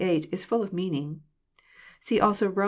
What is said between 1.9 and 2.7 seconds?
(See also Bom.